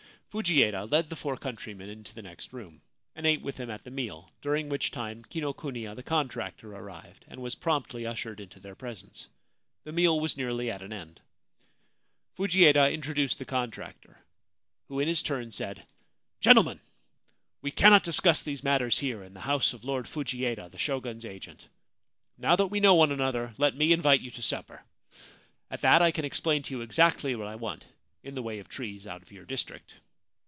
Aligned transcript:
Fujieda 0.33 0.85
led 0.85 1.09
the 1.09 1.17
four 1.17 1.35
countrymen 1.35 1.89
into 1.89 2.15
the 2.15 2.21
next 2.21 2.53
room, 2.53 2.81
and 3.17 3.27
ate 3.27 3.41
with 3.41 3.57
them 3.57 3.69
at 3.69 3.83
the 3.83 3.91
meal, 3.91 4.31
during 4.41 4.69
which 4.69 4.89
time 4.89 5.25
Kinokuniya 5.25 5.93
the 5.93 6.03
contractor 6.03 6.73
arrived, 6.73 7.25
and 7.27 7.41
was 7.41 7.53
promptly 7.55 8.03
356 8.03 8.53
The 8.63 8.69
Camphor 8.69 8.79
Tree 8.79 8.87
Tomb 8.95 9.27
ushered 9.27 9.27
into 9.27 9.27
their 9.83 9.83
presence. 9.83 9.83
The 9.83 9.91
meal 10.01 10.19
was 10.21 10.37
nearly 10.37 10.71
at 10.71 10.81
an 10.81 10.93
end. 10.93 11.19
Fujieda 12.37 12.93
introduced 12.93 13.39
the 13.39 13.43
contractor, 13.43 14.17
who 14.87 15.01
in 15.01 15.09
his 15.09 15.21
turn 15.21 15.51
said: 15.51 15.79
c 15.79 15.83
Gentlemen, 16.39 16.79
we 17.61 17.69
cannot 17.71 18.05
discuss 18.05 18.41
these 18.41 18.63
matters 18.63 18.99
here 18.99 19.21
in 19.23 19.33
the 19.33 19.41
house 19.41 19.73
of 19.73 19.83
Lord 19.83 20.07
Fujieda 20.07 20.69
the 20.69 20.77
Shogun's 20.77 21.25
agent. 21.25 21.67
Now 22.37 22.55
that 22.55 22.67
we 22.67 22.79
know 22.79 22.95
one 22.95 23.11
another, 23.11 23.53
let 23.57 23.75
me 23.75 23.91
invite 23.91 24.21
you 24.21 24.31
to 24.31 24.41
supper; 24.41 24.81
at 25.69 25.81
that 25.81 26.01
I 26.01 26.11
can 26.11 26.23
explain 26.23 26.63
to 26.63 26.73
you 26.75 26.79
exactly 26.79 27.35
what 27.35 27.47
I 27.47 27.55
want 27.55 27.83
in 28.23 28.33
the 28.33 28.41
way 28.41 28.59
of 28.59 28.69
trees 28.69 29.05
out 29.05 29.21
of 29.21 29.33
your 29.33 29.43
district. 29.43 29.95